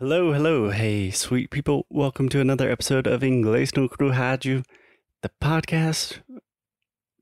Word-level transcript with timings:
Hello, 0.00 0.32
hello, 0.32 0.70
hey, 0.70 1.10
sweet 1.10 1.50
people. 1.50 1.84
Welcome 1.90 2.28
to 2.28 2.40
another 2.40 2.70
episode 2.70 3.08
of 3.08 3.22
Inglês 3.22 3.76
no 3.76 3.88
Rádio, 3.88 4.64
the 5.22 5.30
podcast 5.42 6.20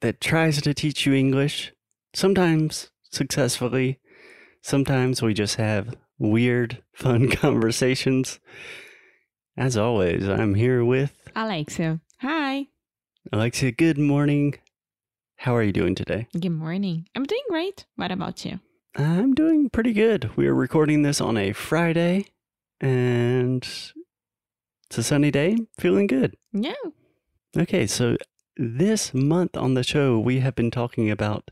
that 0.02 0.20
tries 0.20 0.60
to 0.60 0.74
teach 0.74 1.06
you 1.06 1.14
English, 1.14 1.72
sometimes 2.12 2.90
successfully. 3.10 3.98
Sometimes 4.60 5.22
we 5.22 5.32
just 5.32 5.56
have 5.56 5.94
weird, 6.18 6.82
fun 6.92 7.30
conversations. 7.30 8.40
As 9.56 9.78
always, 9.78 10.28
I'm 10.28 10.52
here 10.52 10.84
with 10.84 11.14
Alexia. 11.34 12.00
Hi. 12.20 12.66
Alexia. 13.32 13.72
Good 13.72 13.96
morning. 13.96 14.56
How 15.36 15.56
are 15.56 15.62
you 15.62 15.72
doing 15.72 15.94
today? 15.94 16.28
Good 16.38 16.50
morning. 16.50 17.08
I'm 17.16 17.24
doing 17.24 17.44
great. 17.48 17.86
What 17.96 18.12
about 18.12 18.44
you? 18.44 18.60
I'm 18.94 19.32
doing 19.32 19.70
pretty 19.70 19.94
good. 19.94 20.36
We 20.36 20.46
are 20.46 20.54
recording 20.54 21.00
this 21.00 21.22
on 21.22 21.38
a 21.38 21.54
Friday 21.54 22.26
and 22.80 23.62
it's 23.62 24.98
a 24.98 25.02
sunny 25.02 25.30
day. 25.30 25.56
Feeling 25.78 26.06
good. 26.06 26.36
Yeah. 26.52 26.74
Okay, 27.56 27.86
so 27.86 28.16
this 28.56 29.12
month 29.14 29.56
on 29.56 29.74
the 29.74 29.82
show, 29.82 30.18
we 30.18 30.40
have 30.40 30.54
been 30.54 30.70
talking 30.70 31.10
about 31.10 31.50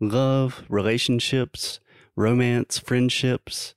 love, 0.00 0.64
relationships, 0.68 1.80
romance, 2.16 2.78
friendships. 2.78 3.74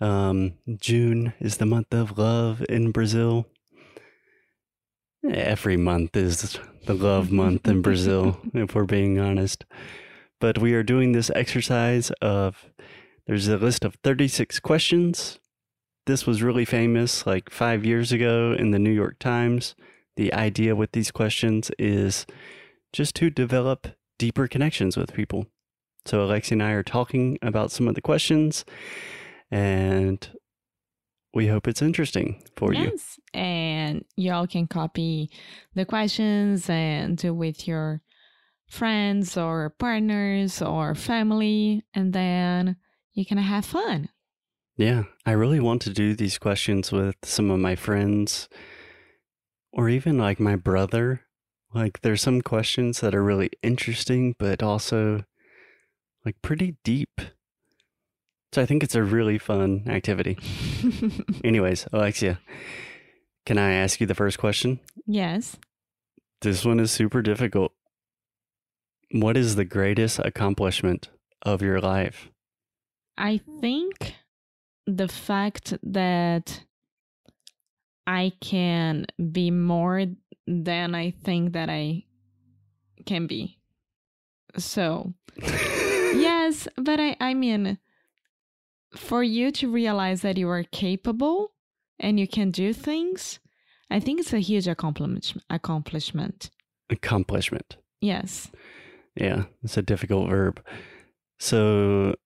Um, 0.00 0.54
June 0.78 1.34
is 1.40 1.58
the 1.58 1.66
month 1.66 1.92
of 1.92 2.18
love 2.18 2.64
in 2.68 2.90
Brazil. 2.90 3.46
Every 5.28 5.76
month 5.76 6.16
is 6.16 6.58
the 6.86 6.94
love 6.94 7.30
month 7.30 7.68
in 7.68 7.80
Brazil, 7.80 8.40
if 8.54 8.74
we're 8.74 8.84
being 8.84 9.20
honest. 9.20 9.64
But 10.40 10.58
we 10.58 10.74
are 10.74 10.82
doing 10.82 11.12
this 11.12 11.30
exercise 11.34 12.10
of 12.20 12.66
there's 13.26 13.46
a 13.46 13.56
list 13.56 13.84
of 13.84 13.94
36 14.02 14.58
questions. 14.60 15.38
This 16.06 16.26
was 16.26 16.42
really 16.42 16.64
famous 16.64 17.26
like 17.26 17.50
five 17.50 17.84
years 17.84 18.10
ago 18.10 18.54
in 18.58 18.72
the 18.72 18.78
New 18.78 18.90
York 18.90 19.18
Times. 19.18 19.74
The 20.16 20.32
idea 20.34 20.74
with 20.74 20.92
these 20.92 21.10
questions 21.10 21.70
is 21.78 22.26
just 22.92 23.14
to 23.16 23.30
develop 23.30 23.86
deeper 24.18 24.48
connections 24.48 24.96
with 24.96 25.14
people. 25.14 25.46
So, 26.04 26.26
Alexi 26.26 26.52
and 26.52 26.62
I 26.62 26.72
are 26.72 26.82
talking 26.82 27.38
about 27.42 27.70
some 27.70 27.86
of 27.86 27.94
the 27.94 28.00
questions, 28.00 28.64
and 29.50 30.28
we 31.32 31.46
hope 31.46 31.68
it's 31.68 31.80
interesting 31.80 32.42
for 32.56 32.74
you. 32.74 32.84
yes. 32.84 33.20
And 33.32 34.04
y'all 34.16 34.46
can 34.46 34.66
copy 34.66 35.30
the 35.74 35.84
questions 35.84 36.68
and 36.68 37.16
do 37.16 37.32
with 37.32 37.68
your 37.68 38.02
friends 38.68 39.36
or 39.36 39.74
partners 39.78 40.60
or 40.60 40.94
family, 40.94 41.84
and 41.94 42.12
then 42.12 42.76
you 43.12 43.24
can 43.24 43.38
have 43.38 43.64
fun. 43.64 44.08
Yeah, 44.76 45.04
I 45.26 45.32
really 45.32 45.60
want 45.60 45.82
to 45.82 45.90
do 45.90 46.14
these 46.14 46.38
questions 46.38 46.90
with 46.90 47.16
some 47.24 47.50
of 47.50 47.60
my 47.60 47.76
friends 47.76 48.48
or 49.72 49.88
even 49.88 50.18
like 50.18 50.40
my 50.40 50.56
brother. 50.56 51.22
Like, 51.74 52.00
there's 52.00 52.22
some 52.22 52.42
questions 52.42 53.00
that 53.00 53.14
are 53.14 53.22
really 53.22 53.50
interesting, 53.62 54.34
but 54.38 54.62
also 54.62 55.24
like 56.24 56.36
pretty 56.42 56.76
deep. 56.84 57.20
So, 58.52 58.60
I 58.60 58.66
think 58.66 58.82
it's 58.82 58.94
a 58.94 59.02
really 59.02 59.38
fun 59.38 59.84
activity. 59.88 60.38
Anyways, 61.44 61.86
Alexia, 61.92 62.40
can 63.46 63.56
I 63.58 63.72
ask 63.72 64.00
you 64.00 64.06
the 64.06 64.14
first 64.14 64.38
question? 64.38 64.80
yes. 65.06 65.56
This 66.42 66.64
one 66.64 66.80
is 66.80 66.90
super 66.90 67.22
difficult. 67.22 67.70
What 69.12 69.36
is 69.36 69.54
the 69.54 69.64
greatest 69.64 70.18
accomplishment 70.18 71.08
of 71.42 71.62
your 71.62 71.80
life? 71.80 72.30
I 73.16 73.40
think 73.60 74.11
the 74.86 75.08
fact 75.08 75.74
that 75.82 76.64
I 78.06 78.32
can 78.40 79.06
be 79.30 79.50
more 79.50 80.06
than 80.46 80.94
I 80.94 81.10
think 81.10 81.52
that 81.52 81.70
I 81.70 82.04
can 83.06 83.26
be. 83.26 83.58
So, 84.58 85.14
yes, 85.40 86.68
but 86.76 87.00
I, 87.00 87.16
I 87.20 87.34
mean, 87.34 87.78
for 88.96 89.22
you 89.22 89.50
to 89.52 89.70
realize 89.70 90.22
that 90.22 90.36
you 90.36 90.48
are 90.48 90.64
capable 90.64 91.52
and 91.98 92.18
you 92.18 92.28
can 92.28 92.50
do 92.50 92.72
things, 92.72 93.38
I 93.90 94.00
think 94.00 94.20
it's 94.20 94.32
a 94.32 94.38
huge 94.38 94.68
accomplishment. 94.68 95.44
Accomplishment. 95.48 96.50
Accomplishment. 96.90 97.76
Yes. 98.00 98.50
Yeah, 99.14 99.44
it's 99.62 99.76
a 99.76 99.82
difficult 99.82 100.28
verb. 100.28 100.62
So, 101.38 102.16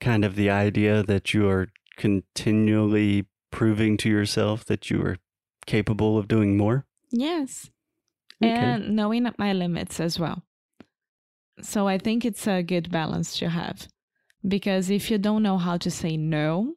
kind 0.00 0.24
of 0.24 0.36
the 0.36 0.50
idea 0.50 1.02
that 1.02 1.34
you 1.34 1.48
are 1.48 1.68
continually 1.96 3.26
proving 3.50 3.96
to 3.98 4.08
yourself 4.08 4.64
that 4.66 4.90
you 4.90 5.02
are 5.02 5.16
capable 5.66 6.18
of 6.18 6.28
doing 6.28 6.56
more. 6.56 6.86
Yes. 7.10 7.70
Okay. 8.42 8.52
And 8.52 8.94
knowing 8.94 9.28
my 9.38 9.52
limits 9.52 9.98
as 10.00 10.18
well. 10.18 10.42
So 11.60 11.88
I 11.88 11.98
think 11.98 12.24
it's 12.24 12.46
a 12.46 12.62
good 12.62 12.90
balance 12.90 13.38
to 13.38 13.48
have. 13.48 13.88
Because 14.46 14.90
if 14.90 15.10
you 15.10 15.18
don't 15.18 15.42
know 15.42 15.58
how 15.58 15.76
to 15.78 15.90
say 15.90 16.16
no, 16.16 16.74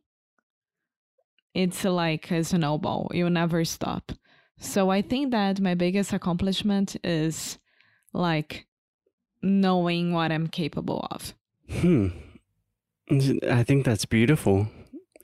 it's 1.54 1.84
like 1.84 2.32
a 2.32 2.44
snowball. 2.44 3.12
You'll 3.14 3.30
never 3.30 3.66
stop. 3.66 4.12
So 4.58 4.90
I 4.90 5.02
think 5.02 5.32
that 5.32 5.60
my 5.60 5.76
biggest 5.76 6.14
accomplishment 6.14 6.96
is 7.04 7.60
like 8.14 8.68
knowing 9.42 10.14
what 10.14 10.32
I'm 10.32 10.48
capable 10.48 11.08
of. 11.12 11.34
Hmm. 11.70 12.08
I 13.12 13.64
think 13.64 13.86
that's 13.86 14.06
beautiful. 14.06 14.68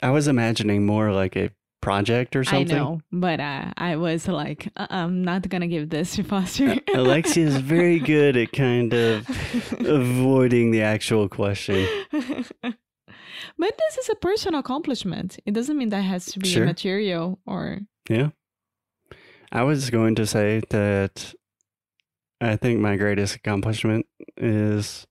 I 0.01 0.09
was 0.11 0.27
imagining 0.27 0.85
more 0.85 1.11
like 1.11 1.35
a 1.35 1.51
project 1.81 2.35
or 2.35 2.43
something. 2.43 2.75
I 2.75 2.79
know, 2.79 3.01
but 3.11 3.39
uh, 3.39 3.71
I 3.77 3.95
was 3.95 4.27
like, 4.27 4.69
uh, 4.75 4.87
I'm 4.89 5.23
not 5.23 5.47
gonna 5.49 5.67
give 5.67 5.89
this 5.89 6.15
to 6.15 6.23
Foster. 6.31 6.75
Alexia 6.93 7.45
is 7.47 7.57
very 7.57 7.99
good 8.13 8.35
at 8.37 8.51
kind 8.51 8.93
of 8.93 9.27
avoiding 9.79 10.71
the 10.71 10.81
actual 10.81 11.29
question. 11.29 11.87
but 12.11 13.77
this 13.77 13.97
is 13.99 14.09
a 14.09 14.15
personal 14.15 14.59
accomplishment. 14.59 15.37
It 15.45 15.53
doesn't 15.53 15.77
mean 15.77 15.89
that 15.89 16.01
has 16.01 16.25
to 16.27 16.39
be 16.39 16.47
Sure. 16.49 16.65
material 16.65 17.39
or 17.45 17.81
Yeah. 18.09 18.29
I 19.51 19.63
was 19.63 19.89
going 19.89 20.15
to 20.15 20.25
say 20.25 20.61
that 20.71 21.33
I 22.41 22.55
think 22.57 22.79
my 22.81 22.97
greatest 22.97 23.35
accomplishment 23.35 24.05
is 24.35 25.05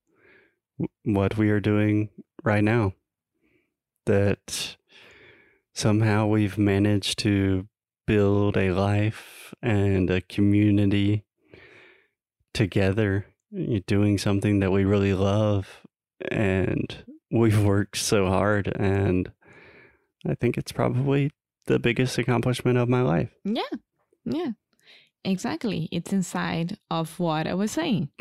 what 1.04 1.38
we 1.38 1.50
are 1.50 1.60
doing 1.60 2.10
right 2.42 2.62
now. 2.64 2.92
That 4.06 4.76
somehow 5.72 6.26
we've 6.26 6.58
managed 6.58 7.18
to 7.20 7.68
build 8.06 8.56
a 8.56 8.70
life 8.70 9.54
and 9.62 10.10
a 10.10 10.20
community 10.20 11.24
together, 12.52 13.26
doing 13.86 14.18
something 14.18 14.60
that 14.60 14.70
we 14.70 14.84
really 14.84 15.14
love. 15.14 15.80
And 16.30 17.04
we've 17.30 17.62
worked 17.62 17.96
so 17.96 18.26
hard. 18.26 18.68
And 18.76 19.32
I 20.26 20.34
think 20.34 20.56
it's 20.56 20.72
probably 20.72 21.30
the 21.66 21.78
biggest 21.78 22.18
accomplishment 22.18 22.78
of 22.78 22.88
my 22.88 23.02
life. 23.02 23.30
yeah, 23.44 23.62
yeah, 24.24 24.52
exactly. 25.24 25.88
It's 25.90 26.12
inside 26.12 26.78
of 26.90 27.18
what 27.18 27.46
I 27.46 27.54
was 27.54 27.72
saying. 27.72 28.10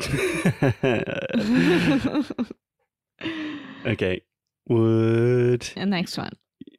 okay. 3.86 4.22
Would 4.68 5.68
And 5.76 5.90
next 5.90 6.16
one, 6.16 6.32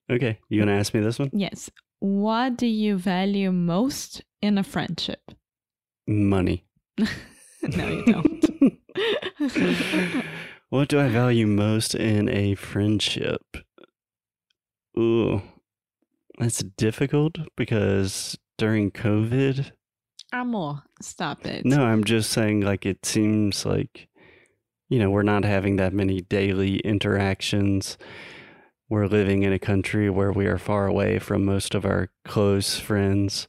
okay? 0.09 0.39
You 0.49 0.59
gonna 0.59 0.73
ask 0.77 0.93
me 0.93 1.01
this 1.01 1.19
one? 1.19 1.29
yes. 1.33 1.69
What 1.99 2.57
do 2.57 2.67
you 2.67 2.97
value 2.97 3.51
most 3.51 4.21
in 4.41 4.57
a 4.57 4.63
friendship? 4.63 5.31
Money. 6.07 6.65
no, 7.77 7.87
you 7.87 8.05
don't. 8.05 8.45
what 10.69 10.87
do 10.87 10.99
I 10.99 11.09
value 11.09 11.47
most 11.47 11.95
in 11.95 12.29
a 12.29 12.55
friendship? 12.55 13.41
Ooh, 14.97 15.41
that's 16.37 16.59
difficult 16.59 17.37
because 17.57 18.37
during 18.57 18.91
COVID. 18.91 19.71
Amor, 20.31 20.83
stop 21.01 21.45
it. 21.45 21.65
No, 21.65 21.83
I'm 21.85 22.03
just 22.03 22.31
saying, 22.31 22.61
like, 22.61 22.85
it 22.85 23.05
seems 23.05 23.65
like, 23.65 24.07
you 24.89 24.99
know, 24.99 25.09
we're 25.09 25.23
not 25.23 25.43
having 25.43 25.75
that 25.77 25.93
many 25.93 26.21
daily 26.21 26.77
interactions. 26.79 27.97
We're 28.89 29.07
living 29.07 29.43
in 29.43 29.51
a 29.51 29.59
country 29.59 30.09
where 30.09 30.31
we 30.31 30.45
are 30.45 30.57
far 30.57 30.87
away 30.87 31.19
from 31.19 31.43
most 31.45 31.73
of 31.73 31.85
our 31.85 32.09
close 32.23 32.79
friends. 32.79 33.47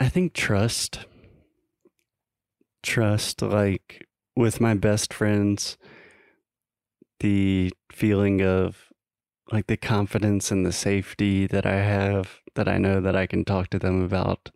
I 0.00 0.08
think 0.08 0.32
trust. 0.32 1.06
Trust, 2.82 3.42
like, 3.42 4.08
with 4.34 4.60
my 4.60 4.74
best 4.74 5.14
friends, 5.14 5.76
the 7.20 7.70
feeling 7.92 8.42
of 8.42 8.92
like 9.52 9.66
the 9.66 9.76
confidence 9.76 10.50
and 10.50 10.64
the 10.64 10.72
safety 10.72 11.46
that 11.46 11.66
I 11.66 11.76
have 11.76 12.40
that 12.54 12.68
I 12.68 12.78
know 12.78 13.00
that 13.00 13.14
I 13.14 13.26
can 13.26 13.44
talk 13.44 13.68
to 13.68 13.78
them 13.78 14.02
about 14.02 14.50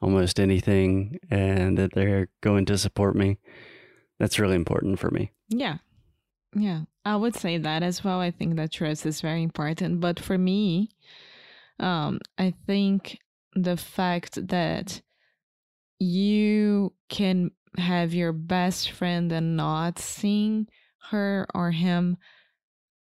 almost 0.00 0.38
anything 0.38 1.18
and 1.30 1.78
that 1.78 1.94
they're 1.94 2.28
going 2.42 2.66
to 2.66 2.78
support 2.78 3.16
me. 3.16 3.38
That's 4.18 4.38
really 4.38 4.54
important 4.56 4.98
for 4.98 5.10
me. 5.10 5.32
Yeah. 5.48 5.78
Yeah. 6.54 6.82
I 7.04 7.16
would 7.16 7.34
say 7.34 7.58
that 7.58 7.82
as 7.82 8.02
well. 8.02 8.20
I 8.20 8.30
think 8.30 8.56
that 8.56 8.72
trust 8.72 9.06
is 9.06 9.20
very 9.20 9.42
important. 9.42 10.00
But 10.00 10.20
for 10.20 10.38
me, 10.38 10.90
um, 11.80 12.20
I 12.38 12.54
think 12.66 13.18
the 13.54 13.76
fact 13.76 14.48
that 14.48 15.02
you 15.98 16.92
can 17.08 17.50
have 17.76 18.14
your 18.14 18.32
best 18.32 18.90
friend 18.90 19.30
and 19.32 19.56
not 19.56 19.98
seeing 19.98 20.68
her 21.10 21.46
or 21.54 21.70
him 21.72 22.16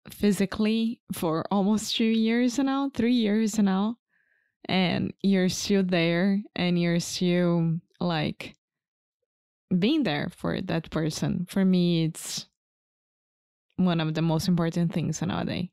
physically 0.09 1.01
for 1.13 1.45
almost 1.51 1.95
two 1.95 2.05
years 2.05 2.57
now, 2.57 2.89
three 2.93 3.13
years 3.13 3.59
now, 3.59 3.97
and 4.65 5.13
you're 5.21 5.49
still 5.49 5.83
there 5.83 6.41
and 6.55 6.79
you're 6.79 6.99
still 6.99 7.79
like 7.99 8.55
being 9.79 10.03
there 10.03 10.29
for 10.35 10.59
that 10.61 10.89
person. 10.91 11.45
For 11.49 11.65
me, 11.65 12.05
it's 12.05 12.47
one 13.77 13.99
of 13.99 14.13
the 14.13 14.21
most 14.21 14.47
important 14.47 14.93
things 14.93 15.21
nowadays. 15.21 15.69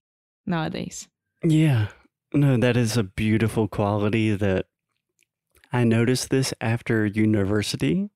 Nowadays. 0.46 1.08
Yeah. 1.44 1.88
No, 2.32 2.56
that 2.56 2.76
is 2.76 2.96
a 2.96 3.02
beautiful 3.02 3.68
quality 3.68 4.34
that 4.34 4.66
I 5.72 5.84
noticed 5.84 6.30
this 6.30 6.54
after 6.60 7.06
university. 7.06 8.10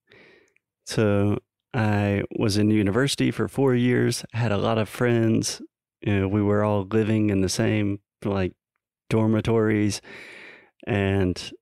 So 0.87 1.39
I 1.75 2.23
was 2.39 2.57
in 2.57 2.71
university 2.71 3.31
for 3.31 3.49
four 3.49 3.75
years, 3.75 4.25
had 4.33 4.53
a 4.53 4.59
lot 4.59 4.79
of 4.79 4.89
friends. 4.89 5.63
You 6.01 6.21
know, 6.21 6.29
we 6.29 6.43
were 6.43 6.65
all 6.65 6.87
living 6.91 7.31
in 7.31 7.41
the 7.41 7.49
same 7.49 8.01
like 8.25 8.53
dormitories 9.09 10.01
and 10.87 11.53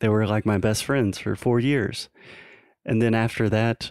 they 0.00 0.08
were 0.08 0.26
like 0.26 0.44
my 0.44 0.58
best 0.58 0.84
friends 0.84 1.18
for 1.18 1.36
four 1.36 1.60
years. 1.60 2.08
And 2.84 3.00
then 3.00 3.14
after 3.14 3.48
that, 3.48 3.90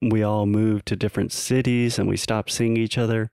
we 0.00 0.22
all 0.22 0.46
moved 0.46 0.86
to 0.86 0.96
different 0.96 1.32
cities 1.32 1.98
and 1.98 2.08
we 2.08 2.16
stopped 2.16 2.50
seeing 2.50 2.76
each 2.76 2.98
other. 2.98 3.30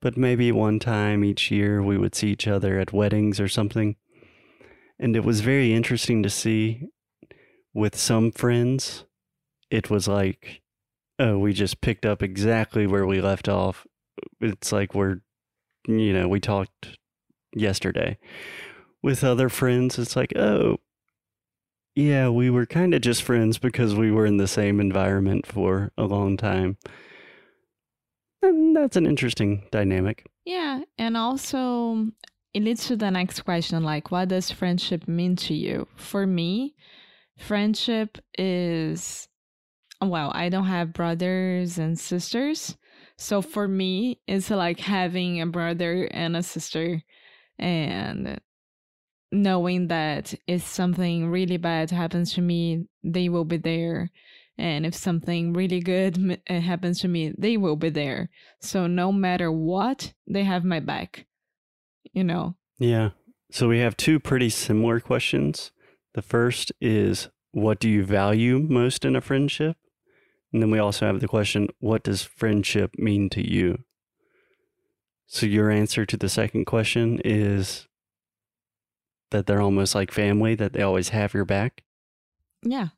But 0.00 0.16
maybe 0.16 0.52
one 0.52 0.78
time 0.78 1.24
each 1.24 1.50
year 1.50 1.82
we 1.82 1.98
would 1.98 2.14
see 2.14 2.28
each 2.28 2.46
other 2.46 2.78
at 2.78 2.92
weddings 2.92 3.40
or 3.40 3.48
something. 3.48 3.96
And 4.98 5.16
it 5.16 5.24
was 5.24 5.40
very 5.40 5.74
interesting 5.74 6.22
to 6.22 6.30
see 6.30 6.88
with 7.74 7.96
some 7.96 8.32
friends, 8.32 9.04
it 9.70 9.90
was 9.90 10.08
like, 10.08 10.62
oh, 11.18 11.38
we 11.38 11.52
just 11.52 11.80
picked 11.80 12.06
up 12.06 12.22
exactly 12.22 12.86
where 12.86 13.06
we 13.06 13.20
left 13.20 13.48
off. 13.48 13.86
It's 14.40 14.72
like 14.72 14.94
we're, 14.94 15.20
you 15.86 16.12
know, 16.12 16.28
we 16.28 16.40
talked 16.40 16.96
yesterday. 17.54 18.18
With 19.02 19.22
other 19.22 19.48
friends, 19.48 19.98
it's 19.98 20.16
like, 20.16 20.34
oh, 20.36 20.78
yeah, 21.96 22.28
we 22.28 22.50
were 22.50 22.66
kind 22.66 22.92
of 22.92 23.00
just 23.00 23.22
friends 23.22 23.56
because 23.56 23.94
we 23.94 24.12
were 24.12 24.26
in 24.26 24.36
the 24.36 24.46
same 24.46 24.80
environment 24.80 25.46
for 25.46 25.92
a 25.96 26.04
long 26.04 26.36
time. 26.36 26.76
And 28.42 28.76
that's 28.76 28.96
an 28.96 29.06
interesting 29.06 29.66
dynamic. 29.72 30.26
Yeah. 30.44 30.82
And 30.98 31.16
also, 31.16 31.56
mm, 31.56 32.12
it 32.52 32.62
leads 32.62 32.86
to 32.88 32.96
the 32.96 33.10
next 33.10 33.40
question 33.40 33.82
like, 33.82 34.10
what 34.10 34.28
does 34.28 34.50
friendship 34.50 35.08
mean 35.08 35.36
to 35.36 35.54
you? 35.54 35.88
For 35.96 36.26
me, 36.26 36.74
friendship 37.38 38.18
is, 38.36 39.26
well, 40.02 40.30
I 40.34 40.50
don't 40.50 40.66
have 40.66 40.92
brothers 40.92 41.78
and 41.78 41.98
sisters. 41.98 42.76
So 43.16 43.40
for 43.40 43.66
me, 43.66 44.20
it's 44.26 44.50
like 44.50 44.80
having 44.80 45.40
a 45.40 45.46
brother 45.46 46.04
and 46.10 46.36
a 46.36 46.42
sister 46.42 47.02
and 47.58 48.38
knowing 49.32 49.88
that 49.88 50.34
if 50.46 50.66
something 50.66 51.28
really 51.28 51.56
bad 51.56 51.90
happens 51.90 52.32
to 52.34 52.40
me, 52.40 52.86
they 53.02 53.28
will 53.28 53.44
be 53.44 53.56
there. 53.56 54.10
And 54.58 54.86
if 54.86 54.94
something 54.94 55.52
really 55.52 55.80
good 55.80 56.40
uh, 56.48 56.60
happens 56.60 57.00
to 57.00 57.08
me, 57.08 57.34
they 57.36 57.56
will 57.56 57.76
be 57.76 57.90
there. 57.90 58.30
So 58.60 58.86
no 58.86 59.12
matter 59.12 59.52
what, 59.52 60.14
they 60.26 60.44
have 60.44 60.64
my 60.64 60.80
back. 60.80 61.26
You 62.12 62.24
know? 62.24 62.56
Yeah. 62.78 63.10
So 63.50 63.68
we 63.68 63.80
have 63.80 63.96
two 63.96 64.18
pretty 64.18 64.48
similar 64.48 65.00
questions. 65.00 65.72
The 66.14 66.22
first 66.22 66.72
is 66.80 67.28
what 67.52 67.78
do 67.78 67.88
you 67.88 68.04
value 68.04 68.58
most 68.58 69.04
in 69.04 69.14
a 69.14 69.20
friendship? 69.20 69.76
And 70.52 70.62
then 70.62 70.70
we 70.70 70.78
also 70.78 71.06
have 71.06 71.20
the 71.20 71.28
question 71.28 71.68
what 71.78 72.02
does 72.02 72.22
friendship 72.22 72.92
mean 72.96 73.28
to 73.30 73.46
you? 73.46 73.84
So 75.26 75.44
your 75.44 75.70
answer 75.70 76.06
to 76.06 76.16
the 76.16 76.28
second 76.28 76.64
question 76.64 77.20
is 77.24 77.88
that 79.30 79.46
they're 79.46 79.62
almost 79.62 79.94
like 79.94 80.10
family, 80.12 80.54
that 80.54 80.72
they 80.72 80.82
always 80.82 81.10
have 81.10 81.34
your 81.34 81.44
back. 81.44 81.82
Yeah. 82.62 82.88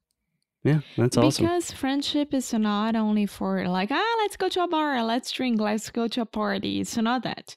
Yeah, 0.65 0.81
that's 0.97 1.17
awesome. 1.17 1.45
Because 1.45 1.71
friendship 1.71 2.35
is 2.35 2.53
not 2.53 2.97
only 2.97 3.27
for 3.27 3.67
like, 3.69 3.91
ah, 3.93 4.17
let's 4.19 4.37
go 4.37 4.49
to 4.49 4.65
a 4.65 4.69
bar, 4.69 5.03
let's 5.05 5.31
drink, 5.31 5.61
let's 5.61 5.91
go 5.91 6.09
to 6.09 6.23
a 6.23 6.27
party. 6.27 6.81
It's 6.81 6.97
not 6.97 7.23
that. 7.23 7.57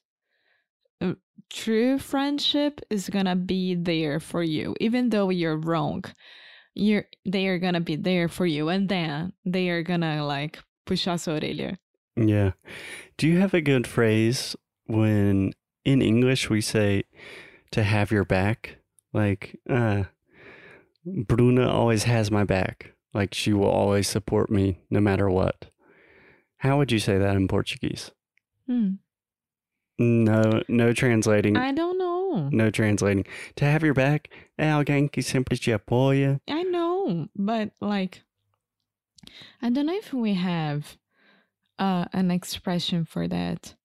Uh, 1.01 1.15
true 1.49 1.97
friendship 1.97 2.79
is 2.89 3.09
gonna 3.09 3.35
be 3.35 3.75
there 3.75 4.19
for 4.19 4.43
you, 4.43 4.75
even 4.79 5.09
though 5.09 5.29
you're 5.29 5.57
wrong. 5.57 6.05
You're 6.75 7.05
they 7.25 7.47
are 7.47 7.57
gonna 7.57 7.81
be 7.81 7.95
there 7.95 8.29
for 8.29 8.45
you, 8.45 8.69
and 8.69 8.87
then 8.87 9.33
they 9.45 9.69
are 9.69 9.83
gonna 9.83 10.25
like 10.25 10.59
push 10.85 11.07
us 11.07 11.25
orelha. 11.25 11.77
Yeah. 12.15 12.51
Do 13.17 13.27
you 13.27 13.39
have 13.39 13.53
a 13.53 13.61
good 13.61 13.87
phrase 13.87 14.55
when 14.85 15.53
in 15.83 16.01
English 16.01 16.49
we 16.49 16.61
say 16.61 17.03
to 17.71 17.83
have 17.83 18.11
your 18.11 18.25
back? 18.25 18.77
Like, 19.13 19.59
uh, 19.69 20.03
Bruna 21.05 21.69
always 21.69 22.03
has 22.03 22.31
my 22.31 22.43
back. 22.43 22.93
Like, 23.13 23.33
she 23.33 23.53
will 23.53 23.69
always 23.69 24.07
support 24.07 24.49
me 24.49 24.79
no 24.89 25.01
matter 25.01 25.29
what. 25.29 25.65
How 26.57 26.77
would 26.77 26.91
you 26.91 26.99
say 26.99 27.17
that 27.17 27.35
in 27.35 27.47
Portuguese? 27.47 28.11
Hmm. 28.67 28.95
No, 29.97 30.63
no 30.67 30.93
translating. 30.93 31.57
I 31.57 31.71
don't 31.73 31.97
know. 31.97 32.49
No 32.51 32.69
translating. 32.69 33.25
To 33.57 33.65
have 33.65 33.83
your 33.83 33.93
back 33.93 34.29
é 34.57 34.69
alguém 34.71 35.11
que 35.11 35.21
sempre 35.21 35.57
te 35.57 35.71
apoia. 35.71 36.39
I 36.47 36.63
know, 36.63 37.27
but 37.35 37.71
like, 37.81 38.23
I 39.61 39.69
don't 39.69 39.85
know 39.85 39.97
if 39.97 40.13
we 40.13 40.33
have 40.33 40.97
uh, 41.77 42.05
an 42.13 42.31
expression 42.31 43.05
for 43.05 43.27
that. 43.27 43.75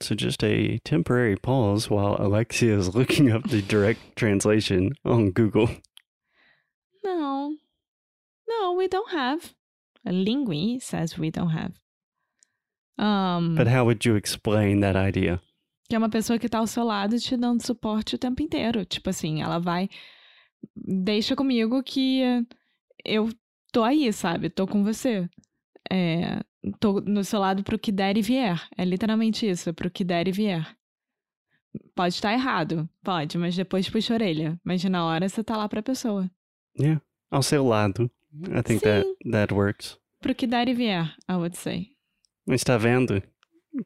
So 0.00 0.14
just 0.14 0.44
a 0.44 0.78
temporary 0.84 1.36
pause 1.36 1.90
while 1.90 2.16
Alexia 2.18 2.76
is 2.78 2.94
looking 2.94 3.30
up 3.32 3.48
the 3.48 3.62
direct 3.62 4.00
translation 4.16 4.92
on 5.04 5.32
Google. 5.32 5.68
No, 7.04 7.56
no, 8.48 8.72
we 8.74 8.86
don't 8.88 9.10
have. 9.12 9.54
A 10.06 10.10
Lingui 10.12 10.80
says 10.80 11.18
we 11.18 11.30
don't 11.30 11.50
have. 11.50 11.72
Um, 12.98 13.54
But 13.56 13.66
how 13.68 13.84
would 13.84 14.04
you 14.04 14.16
explain 14.16 14.80
that 14.80 14.96
idea? 14.96 15.40
que 15.88 15.94
é 15.94 15.98
uma 15.98 16.10
pessoa 16.10 16.38
que 16.38 16.48
tá 16.50 16.58
ao 16.58 16.66
seu 16.66 16.84
lado 16.84 17.18
te 17.18 17.34
dando 17.34 17.64
suporte 17.64 18.14
o 18.14 18.18
tempo 18.18 18.42
inteiro. 18.42 18.84
Tipo 18.84 19.08
assim, 19.08 19.40
ela 19.40 19.58
vai. 19.58 19.88
Deixa 20.76 21.34
comigo 21.34 21.82
que 21.82 22.20
eu 23.04 23.30
tô 23.72 23.82
aí, 23.82 24.12
sabe? 24.12 24.50
Tô 24.50 24.66
com 24.66 24.84
você. 24.84 25.26
É, 25.90 26.40
tô 26.80 27.00
no 27.00 27.24
seu 27.24 27.40
lado 27.40 27.62
pro 27.62 27.78
que 27.78 27.92
der 27.92 28.16
e 28.16 28.22
vier. 28.22 28.60
É 28.76 28.84
literalmente 28.84 29.48
isso, 29.48 29.72
pro 29.72 29.90
que 29.90 30.04
der 30.04 30.28
e 30.28 30.32
vier. 30.32 30.66
Pode 31.94 32.14
estar 32.14 32.32
errado, 32.32 32.88
pode, 33.02 33.36
mas 33.36 33.54
depois 33.54 33.88
puxa 33.88 34.14
a 34.14 34.16
orelha. 34.16 34.60
Mas 34.64 34.82
na 34.84 35.04
hora 35.04 35.28
você 35.28 35.44
tá 35.44 35.56
lá 35.56 35.68
pra 35.68 35.82
pessoa. 35.82 36.30
Yeah, 36.78 37.02
ao 37.30 37.42
seu 37.42 37.66
lado. 37.66 38.10
I 38.34 38.62
think 38.62 38.82
that 38.82 39.06
Sim. 39.06 39.30
that 39.30 39.54
works. 39.54 39.98
Pro 40.20 40.34
que 40.34 40.46
der 40.46 40.68
e 40.68 40.74
vier, 40.74 41.14
I 41.28 41.34
would 41.34 41.56
say. 41.56 41.88
Está 42.48 42.76
vendo 42.76 43.22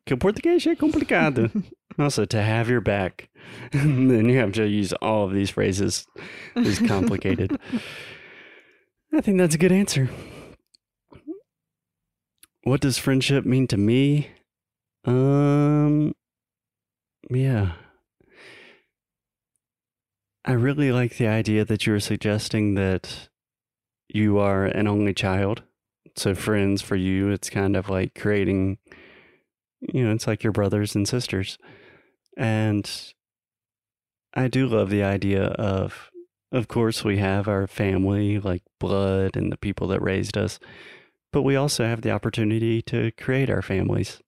que 0.06 0.14
o 0.14 0.18
português 0.18 0.66
é 0.66 0.76
complicado. 0.76 1.50
also, 1.98 2.26
to 2.26 2.38
have 2.38 2.70
your 2.70 2.80
back. 2.80 3.28
Then 3.72 4.28
you 4.28 4.38
have 4.38 4.52
to 4.52 4.66
use 4.66 4.94
all 5.00 5.24
of 5.24 5.34
these 5.34 5.50
phrases. 5.50 6.06
It's 6.56 6.78
complicated. 6.78 7.58
I 9.12 9.20
think 9.20 9.38
that's 9.38 9.54
a 9.54 9.58
good 9.58 9.72
answer. 9.72 10.08
What 12.64 12.80
does 12.80 12.96
friendship 12.96 13.44
mean 13.44 13.66
to 13.68 13.76
me? 13.76 14.28
Um, 15.04 16.14
yeah. 17.28 17.72
I 20.44 20.52
really 20.52 20.92
like 20.92 21.16
the 21.16 21.26
idea 21.26 21.64
that 21.64 21.86
you 21.86 21.92
were 21.92 22.00
suggesting 22.00 22.74
that 22.74 23.28
you 24.08 24.38
are 24.38 24.64
an 24.64 24.86
only 24.86 25.12
child. 25.12 25.62
So, 26.16 26.34
friends 26.34 26.82
for 26.82 26.94
you, 26.94 27.30
it's 27.30 27.50
kind 27.50 27.76
of 27.76 27.88
like 27.88 28.14
creating, 28.14 28.78
you 29.80 30.04
know, 30.04 30.12
it's 30.12 30.26
like 30.26 30.44
your 30.44 30.52
brothers 30.52 30.94
and 30.94 31.08
sisters. 31.08 31.58
And 32.36 32.88
I 34.34 34.48
do 34.48 34.66
love 34.66 34.90
the 34.90 35.02
idea 35.02 35.44
of, 35.44 36.10
of 36.52 36.68
course, 36.68 37.02
we 37.02 37.18
have 37.18 37.48
our 37.48 37.66
family, 37.66 38.38
like 38.38 38.62
blood 38.78 39.36
and 39.36 39.50
the 39.50 39.56
people 39.56 39.88
that 39.88 40.02
raised 40.02 40.36
us, 40.36 40.60
but 41.32 41.42
we 41.42 41.56
also 41.56 41.84
have 41.84 42.02
the 42.02 42.10
opportunity 42.10 42.82
to 42.82 43.10
create 43.12 43.50
our 43.50 43.62
families. 43.62 44.20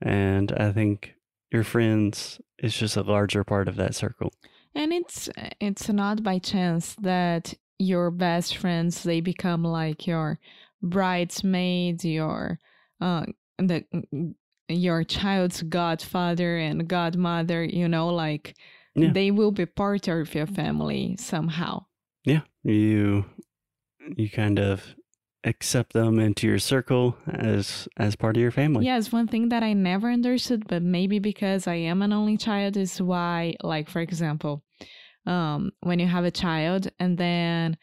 And 0.00 0.52
I 0.52 0.72
think 0.72 1.14
your 1.50 1.64
friends 1.64 2.40
is 2.58 2.74
just 2.74 2.96
a 2.96 3.02
larger 3.02 3.44
part 3.44 3.68
of 3.68 3.76
that 3.76 3.94
circle. 3.94 4.32
And 4.74 4.92
it's 4.92 5.28
it's 5.60 5.88
not 5.88 6.22
by 6.22 6.38
chance 6.38 6.94
that 7.00 7.54
your 7.78 8.10
best 8.10 8.56
friends 8.56 9.02
they 9.02 9.20
become 9.20 9.62
like 9.64 10.06
your 10.06 10.38
bridesmaids, 10.82 12.04
your 12.04 12.58
uh 13.00 13.24
the 13.58 13.84
your 14.68 15.04
child's 15.04 15.62
godfather 15.62 16.56
and 16.58 16.88
godmother, 16.88 17.64
you 17.64 17.88
know, 17.88 18.08
like 18.08 18.54
Yeah. 18.94 19.12
they 19.12 19.30
will 19.30 19.52
be 19.52 19.66
part 19.66 20.08
of 20.08 20.34
your 20.34 20.46
family 20.46 21.16
somehow. 21.18 21.84
Yeah, 22.24 22.42
you 22.64 23.24
you 24.16 24.28
kind 24.30 24.58
of 24.58 24.94
accept 25.46 25.92
them 25.92 26.18
into 26.18 26.46
your 26.46 26.58
circle 26.58 27.16
as 27.26 27.88
as 27.96 28.16
part 28.16 28.36
of 28.36 28.42
your 28.42 28.50
family. 28.50 28.84
Yes, 28.84 29.12
one 29.12 29.28
thing 29.28 29.48
that 29.48 29.62
I 29.62 29.72
never 29.72 30.10
understood, 30.10 30.66
but 30.66 30.82
maybe 30.82 31.18
because 31.18 31.66
I 31.66 31.76
am 31.76 32.02
an 32.02 32.12
only 32.12 32.36
child, 32.36 32.76
is 32.76 33.00
why, 33.00 33.54
like, 33.62 33.88
for 33.88 34.00
example, 34.00 34.62
um, 35.24 35.70
when 35.80 35.98
you 35.98 36.06
have 36.06 36.24
a 36.24 36.30
child 36.30 36.88
and 36.98 37.16
then 37.16 37.78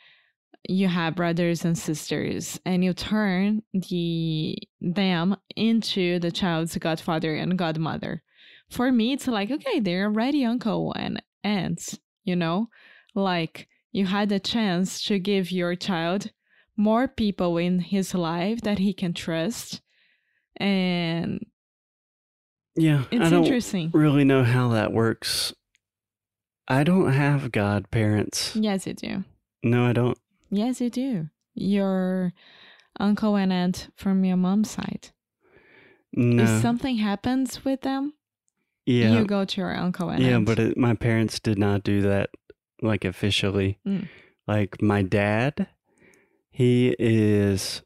you 0.70 0.88
have 0.88 1.15
brothers 1.15 1.65
and 1.65 1.77
sisters 1.77 2.60
and 2.65 2.84
you 2.84 2.93
turn 2.93 3.62
the 3.74 4.58
them 4.79 5.36
into 5.55 6.20
the 6.20 6.32
child's 6.32 6.77
godfather 6.77 7.36
and 7.36 7.58
godmother. 7.58 8.24
For 8.70 8.91
me, 8.91 9.13
it's 9.13 9.27
like, 9.27 9.51
okay, 9.51 9.79
they're 9.79 10.05
already 10.05 10.46
uncle 10.46 10.93
and 10.96 11.22
aunts, 11.43 12.00
you 12.24 12.36
know? 12.36 12.67
Like 13.13 13.67
you 13.91 14.05
had 14.05 14.32
a 14.32 14.39
chance 14.39 15.03
to 15.03 15.20
give 15.20 15.51
your 15.51 15.75
child 15.75 16.32
more 16.75 17.07
people 17.07 17.57
in 17.57 17.79
his 17.79 18.13
life 18.13 18.61
that 18.61 18.79
he 18.79 18.93
can 18.93 19.13
trust 19.13 19.81
and 20.57 21.45
Yeah, 22.75 23.03
it's 23.11 23.25
I 23.25 23.29
don't 23.29 23.43
interesting. 23.45 23.91
really 23.93 24.23
know 24.23 24.43
how 24.43 24.69
that 24.69 24.91
works. 24.91 25.53
I 26.67 26.83
don't 26.83 27.11
have 27.11 27.51
godparents. 27.51 28.55
Yes, 28.55 28.87
you 28.87 28.93
do. 28.93 29.23
No, 29.63 29.85
I 29.85 29.93
don't. 29.93 30.17
Yes, 30.49 30.79
you 30.81 30.89
do. 30.89 31.29
Your 31.55 32.33
uncle 32.99 33.35
and 33.35 33.51
aunt 33.51 33.89
from 33.95 34.23
your 34.23 34.37
mom's 34.37 34.71
side. 34.71 35.09
No. 36.13 36.43
If 36.43 36.61
something 36.61 36.97
happens 36.97 37.65
with 37.65 37.81
them, 37.81 38.13
yeah. 38.85 39.13
you 39.19 39.25
go 39.25 39.45
to 39.45 39.61
your 39.61 39.75
uncle 39.75 40.09
and 40.09 40.23
Yeah, 40.23 40.35
aunt. 40.37 40.45
but 40.45 40.59
it, 40.59 40.77
my 40.77 40.93
parents 40.93 41.39
did 41.39 41.57
not 41.57 41.83
do 41.83 42.01
that 42.03 42.29
like 42.81 43.03
officially. 43.05 43.79
Mm. 43.87 44.07
Like 44.47 44.81
my 44.81 45.01
dad, 45.03 45.67
he 46.53 46.95
is 47.00 47.81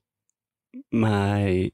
my 0.92 1.72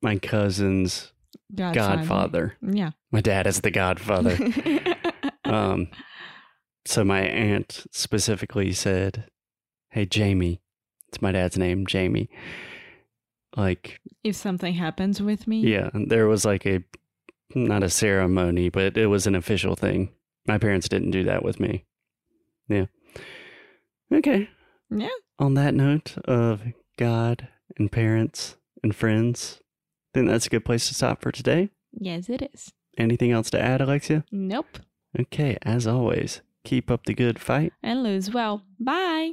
my 0.00 0.18
cousin's 0.18 1.12
Godfather. 1.54 1.96
godfather. 1.96 2.56
Yeah. 2.62 2.90
My 3.10 3.20
dad 3.20 3.46
is 3.46 3.60
the 3.60 3.72
godfather. 3.72 4.38
um 5.44 5.88
so 6.86 7.02
my 7.04 7.22
aunt 7.22 7.86
specifically 7.90 8.72
said, 8.72 9.26
"Hey 9.90 10.06
Jamie, 10.06 10.60
it's 11.08 11.20
my 11.20 11.32
dad's 11.32 11.58
name, 11.58 11.86
Jamie." 11.86 12.30
Like, 13.56 14.00
if 14.22 14.36
something 14.36 14.74
happens 14.74 15.20
with 15.20 15.48
me, 15.48 15.60
yeah, 15.60 15.90
there 15.92 16.28
was 16.28 16.44
like 16.44 16.66
a 16.66 16.84
not 17.54 17.82
a 17.82 17.90
ceremony, 17.90 18.68
but 18.68 18.96
it 18.96 19.06
was 19.06 19.26
an 19.26 19.34
official 19.34 19.74
thing. 19.74 20.10
My 20.46 20.58
parents 20.58 20.88
didn't 20.88 21.10
do 21.10 21.24
that 21.24 21.44
with 21.44 21.58
me. 21.58 21.84
Yeah. 22.68 22.86
Okay. 24.12 24.48
Yeah. 24.90 25.08
On 25.38 25.54
that 25.54 25.74
note 25.74 26.16
of 26.26 26.62
God 26.96 27.48
and 27.76 27.90
parents 27.90 28.56
and 28.82 28.94
friends, 28.94 29.60
I 30.14 30.18
think 30.18 30.28
that's 30.28 30.46
a 30.46 30.50
good 30.50 30.64
place 30.64 30.86
to 30.88 30.94
stop 30.94 31.20
for 31.22 31.32
today. 31.32 31.70
Yes, 31.92 32.28
it 32.28 32.50
is. 32.54 32.72
Anything 32.96 33.32
else 33.32 33.50
to 33.50 33.60
add, 33.60 33.80
Alexia? 33.80 34.24
Nope. 34.30 34.78
Okay, 35.18 35.56
as 35.62 35.86
always, 35.86 36.40
keep 36.64 36.90
up 36.90 37.04
the 37.04 37.14
good 37.14 37.38
fight. 37.40 37.72
And 37.82 38.02
lose 38.02 38.30
well. 38.32 38.62
Bye. 38.78 39.32